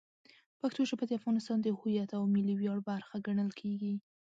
پښتو 0.59 0.81
ژبه 0.89 1.03
د 1.07 1.11
افغانستان 1.19 1.57
د 1.61 1.67
هویت 1.77 2.09
او 2.17 2.23
ملي 2.33 2.55
ویاړ 2.57 2.77
برخه 2.89 3.15
ګڼل 3.27 3.49
کېږي. 3.59 3.93